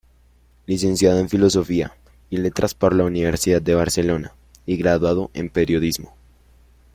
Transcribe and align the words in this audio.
Licenciado 0.65 1.19
en 1.19 1.29
Filosofía 1.29 1.95
y 2.31 2.37
Letras 2.37 2.73
por 2.73 2.95
la 2.95 3.03
Universidad 3.03 3.61
de 3.61 3.75
Barcelona 3.75 4.31
y 4.65 4.75
graduado 4.75 5.29
en 5.35 5.49
periodismo. 5.51 6.15